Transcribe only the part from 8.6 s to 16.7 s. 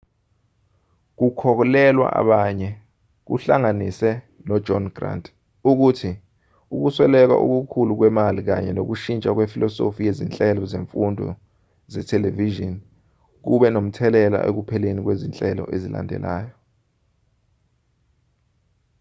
nokushintsha kwefilosofi yezinhlelo zemfundo zethelevishini kube nomthelela ekupheleni kwezinhlelo ezilandelanayo